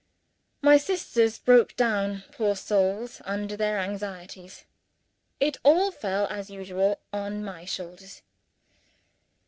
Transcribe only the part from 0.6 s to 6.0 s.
My sisters broke down, poor souls, under their anxieties. It all